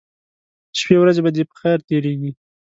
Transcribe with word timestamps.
شپې 0.79 0.95
ورځې 0.99 1.21
به 1.25 1.29
دې 1.35 1.43
په 1.49 1.55
خیر 1.59 1.79
تیریږي 1.87 2.31